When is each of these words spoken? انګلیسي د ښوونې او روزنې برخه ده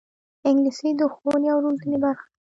انګلیسي 0.47 0.89
د 0.99 1.01
ښوونې 1.13 1.47
او 1.53 1.59
روزنې 1.65 1.97
برخه 2.03 2.25
ده 2.27 2.31